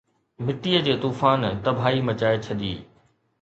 [0.45, 2.73] مٽيءَ جي طوفان تباهي مچائي ڇڏي